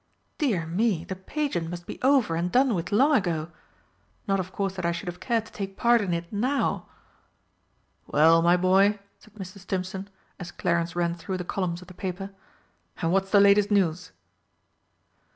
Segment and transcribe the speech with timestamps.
[0.39, 3.51] Dear me, the Pageant must be over and done with long ago!
[4.27, 6.87] Not of course that I should have cared to take part in it now!"
[8.07, 9.59] "Well, my boy," said Mr.
[9.59, 10.09] Stimpson
[10.39, 12.31] as Clarence ran through the columns of the paper,
[12.99, 14.11] "and what's the latest news?"